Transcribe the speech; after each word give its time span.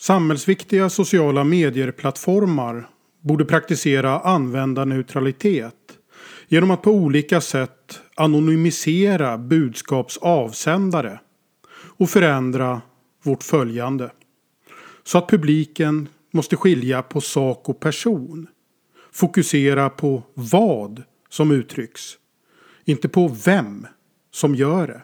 Samhällsviktiga 0.00 0.90
sociala 0.90 1.44
medieplattformar 1.44 2.88
borde 3.20 3.44
praktisera 3.44 4.20
användarneutralitet 4.20 5.74
genom 6.48 6.70
att 6.70 6.82
på 6.82 6.90
olika 6.90 7.40
sätt 7.40 8.00
anonymisera 8.14 9.38
budskaps 9.38 10.18
avsändare 10.18 11.20
och 11.96 12.10
förändra 12.10 12.82
vårt 13.22 13.42
följande. 13.42 14.10
Så 15.04 15.18
att 15.18 15.28
publiken 15.28 16.08
måste 16.30 16.56
skilja 16.56 17.02
på 17.02 17.20
sak 17.20 17.68
och 17.68 17.80
person. 17.80 18.46
Fokusera 19.12 19.90
på 19.90 20.22
vad 20.34 21.02
som 21.28 21.50
uttrycks. 21.50 22.02
Inte 22.84 23.08
på 23.08 23.28
vem 23.44 23.86
som 24.30 24.54
gör 24.54 24.86
det. 24.86 25.02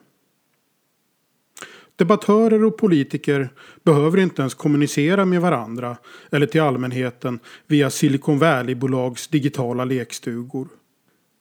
Debattörer 1.97 2.65
och 2.65 2.79
politiker 2.79 3.53
behöver 3.85 4.19
inte 4.19 4.43
ens 4.43 4.55
kommunicera 4.55 5.25
med 5.25 5.41
varandra 5.41 5.97
eller 6.31 6.47
till 6.47 6.61
allmänheten 6.61 7.39
via 7.67 7.91
Silicon 7.91 8.39
Valley-bolags 8.39 9.29
digitala 9.29 9.85
lekstugor. 9.85 10.69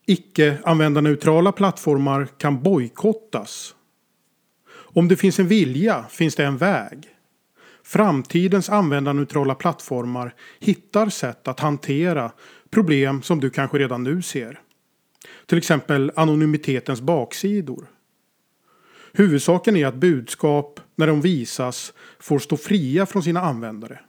Icke-användarneutrala 0.06 1.52
plattformar 1.52 2.28
kan 2.38 2.64
bojkottas. 2.64 3.76
Om 4.72 5.08
det 5.08 5.16
finns 5.16 5.40
en 5.40 5.48
vilja 5.48 6.06
finns 6.10 6.36
det 6.36 6.46
en 6.46 6.58
väg. 6.58 7.08
Framtidens 7.84 8.70
användarneutrala 8.70 9.56
plattformar 9.56 10.34
hittar 10.60 11.10
sätt 11.10 11.48
att 11.48 11.60
hantera 11.60 12.32
problem 12.70 13.22
som 13.22 13.40
du 13.40 13.50
kanske 13.50 13.78
redan 13.78 14.04
nu 14.04 14.22
ser. 14.22 14.60
Till 15.46 15.58
exempel 15.58 16.12
anonymitetens 16.16 17.02
baksidor. 17.02 17.88
Huvudsaken 19.18 19.76
är 19.76 19.86
att 19.86 19.96
budskap, 19.96 20.80
när 20.96 21.08
de 21.08 21.22
visas, 21.22 21.94
får 22.20 22.40
stå 22.40 22.58
fria 22.58 23.06
från 23.06 23.24
sina 23.24 23.42
användare. 23.42 24.00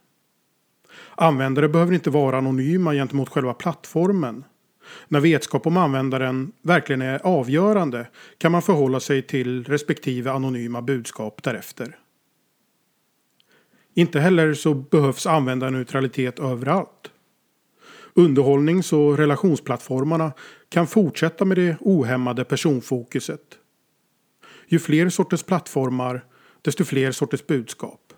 Användare 1.15 1.69
behöver 1.69 1.93
inte 1.93 2.09
vara 2.09 2.37
anonyma 2.37 2.93
gentemot 2.93 3.29
själva 3.29 3.53
plattformen. 3.53 4.43
När 5.07 5.19
vetskap 5.19 5.67
om 5.67 5.77
användaren 5.77 6.51
verkligen 6.61 7.01
är 7.01 7.19
avgörande 7.23 8.07
kan 8.37 8.51
man 8.51 8.61
förhålla 8.61 8.99
sig 8.99 9.21
till 9.21 9.63
respektive 9.63 10.31
anonyma 10.31 10.81
budskap 10.81 11.43
därefter. 11.43 11.97
Inte 13.93 14.19
heller 14.19 14.53
så 14.53 14.73
behövs 14.73 15.27
användarneutralitet 15.27 16.39
överallt. 16.39 17.11
Underhållnings 18.13 18.93
och 18.93 19.17
relationsplattformarna 19.17 20.31
kan 20.69 20.87
fortsätta 20.87 21.45
med 21.45 21.57
det 21.57 21.77
ohämmade 21.79 22.43
personfokuset. 22.43 23.41
Ju 24.67 24.79
fler 24.79 25.09
sorters 25.09 25.43
plattformar, 25.43 26.25
desto 26.61 26.85
fler 26.85 27.11
sorters 27.11 27.47
budskap. 27.47 28.13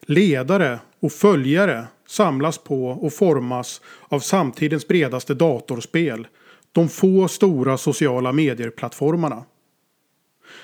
Ledare 0.00 0.80
och 1.00 1.12
följare 1.12 1.86
samlas 2.06 2.58
på 2.58 2.86
och 2.86 3.12
formas 3.12 3.80
av 4.08 4.20
samtidens 4.20 4.88
bredaste 4.88 5.34
datorspel, 5.34 6.26
de 6.72 6.88
få 6.88 7.28
stora 7.28 7.78
sociala 7.78 8.32
medieplattformarna. 8.32 9.44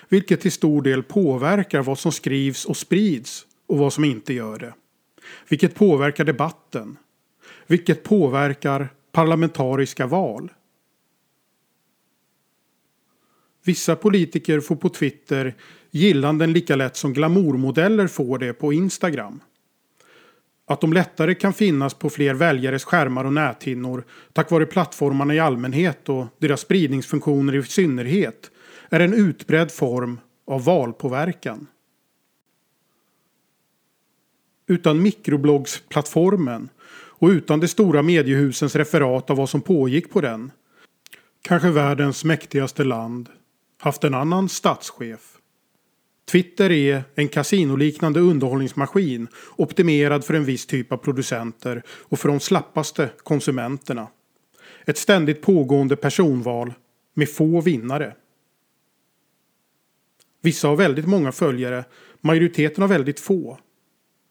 Vilket 0.09 0.41
till 0.41 0.53
stor 0.53 0.83
del 0.83 1.03
påverkar 1.03 1.83
vad 1.83 1.99
som 1.99 2.13
skrivs 2.13 2.65
och 2.65 2.77
sprids 2.77 3.47
och 3.67 3.79
vad 3.79 3.93
som 3.93 4.05
inte 4.05 4.35
gör 4.35 4.59
det. 4.59 4.75
Vilket 5.49 5.75
påverkar 5.75 6.25
debatten. 6.25 6.97
Vilket 7.67 8.03
påverkar 8.03 8.89
parlamentariska 9.13 10.07
val. 10.07 10.51
Vissa 13.69 13.97
politiker 13.97 14.61
får 14.61 14.77
på 14.77 14.89
Twitter 14.89 15.55
gillanden 15.91 16.53
lika 16.53 16.77
lätt 16.77 16.97
som 16.97 17.13
glamourmodeller 17.13 18.07
får 18.07 18.39
det 18.39 18.53
på 18.53 18.73
Instagram. 18.73 19.41
Att 20.67 20.81
de 20.81 20.93
lättare 20.93 21.35
kan 21.35 21.53
finnas 21.53 21.95
på 21.95 22.11
fler 22.11 22.35
väljares 22.35 22.85
skärmar 22.85 23.25
och 23.25 23.33
näthinnor 23.33 24.05
tack 24.33 24.51
vare 24.51 24.67
plattformarna 24.67 25.35
i 25.35 25.39
allmänhet 25.39 26.09
och 26.09 26.27
deras 26.39 26.61
spridningsfunktioner 26.61 27.55
i 27.55 27.63
synnerhet 27.63 28.51
är 28.89 29.01
en 29.01 29.15
utbredd 29.15 29.73
form 29.73 30.21
av 30.47 30.65
valpåverkan. 30.65 31.67
Utan 34.67 35.03
mikrobloggsplattformen 35.03 36.69
och 36.91 37.29
utan 37.29 37.61
de 37.61 37.69
stora 37.69 38.03
mediehusens 38.03 38.77
referat 38.77 39.31
av 39.31 39.37
vad 39.37 39.49
som 39.49 39.61
pågick 39.61 40.11
på 40.11 40.21
den 40.21 40.51
kanske 41.43 41.71
världens 41.71 42.25
mäktigaste 42.25 42.85
land 42.85 43.29
haft 43.79 44.05
en 44.05 44.15
annan 44.15 44.49
statschef. 44.49 45.39
Twitter 46.31 46.71
är 46.71 47.03
en 47.15 47.29
kasinoliknande 47.29 48.21
underhållningsmaskin 48.21 49.29
optimerad 49.57 50.25
för 50.25 50.35
en 50.35 50.45
viss 50.45 50.67
typ 50.67 50.93
av 50.93 50.97
producenter 50.97 51.83
och 51.89 52.19
för 52.19 52.29
de 52.29 52.41
slappaste 52.41 53.11
konsumenterna. 53.19 54.09
Ett 54.85 54.99
ständigt 54.99 55.43
pågående 55.43 55.97
personval 55.97 56.73
med 57.15 57.31
få 57.31 57.61
vinnare. 57.61 58.15
Vissa 60.43 60.69
har 60.69 60.77
väldigt 60.77 61.07
många 61.07 61.33
följare, 61.33 61.85
majoriteten 62.21 62.83
har 62.83 62.89
väldigt 62.89 63.21
få. 63.21 63.59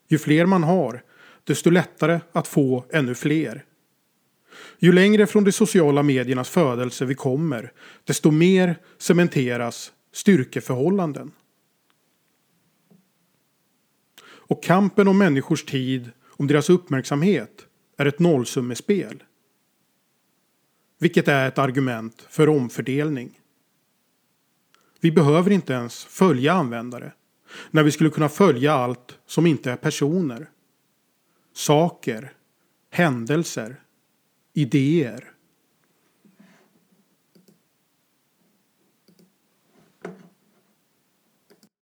Ju 0.07 0.17
fler 0.17 0.45
man 0.45 0.63
har, 0.63 1.03
desto 1.43 1.69
lättare 1.69 2.19
att 2.31 2.47
få 2.47 2.85
ännu 2.89 3.15
fler. 3.15 3.65
Ju 4.79 4.91
längre 4.91 5.27
från 5.27 5.43
de 5.43 5.51
sociala 5.51 6.03
mediernas 6.03 6.49
födelse 6.49 7.05
vi 7.05 7.15
kommer, 7.15 7.71
desto 8.03 8.31
mer 8.31 8.79
cementeras 8.97 9.91
styrkeförhållanden. 10.13 11.31
Och 14.21 14.63
kampen 14.63 15.07
om 15.07 15.17
människors 15.17 15.65
tid, 15.65 16.11
om 16.27 16.47
deras 16.47 16.69
uppmärksamhet, 16.69 17.65
är 17.97 18.05
ett 18.05 18.19
nollsummespel. 18.19 19.23
Vilket 20.99 21.27
är 21.27 21.47
ett 21.47 21.57
argument 21.57 22.25
för 22.29 22.49
omfördelning. 22.49 23.39
Vi 24.99 25.11
behöver 25.11 25.51
inte 25.51 25.73
ens 25.73 26.05
följa 26.05 26.53
användare. 26.53 27.13
När 27.71 27.83
vi 27.83 27.91
skulle 27.91 28.09
kunna 28.09 28.29
följa 28.29 28.73
allt 28.73 29.17
som 29.25 29.45
inte 29.45 29.71
är 29.71 29.75
personer. 29.75 30.49
Saker. 31.53 32.33
Händelser 32.89 33.81
idéer. 34.57 35.36